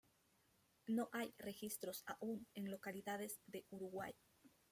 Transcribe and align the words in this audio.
No 0.87 1.09
hay 1.13 1.31
registros 1.37 2.03
aún 2.07 2.47
en 2.55 2.71
localidades 2.71 3.39
de 3.45 3.67
Uruguay. 3.69 4.15